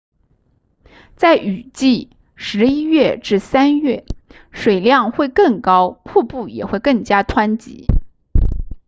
[1.15, 4.03] 在雨季11月至3月
[4.51, 7.85] 水量会更高瀑布也更加湍急